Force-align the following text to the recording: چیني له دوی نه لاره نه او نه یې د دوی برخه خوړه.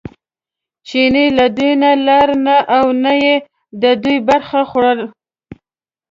چیني 0.87 1.25
له 1.37 1.45
دوی 1.55 1.71
نه 1.83 1.91
لاره 2.07 2.35
نه 2.45 2.57
او 2.77 2.85
نه 3.03 3.13
یې 3.23 3.35
د 3.81 3.83
دوی 4.03 4.17
برخه 4.29 4.59
خوړه. 4.69 5.05